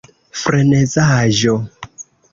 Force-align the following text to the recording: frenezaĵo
frenezaĵo 0.39 1.55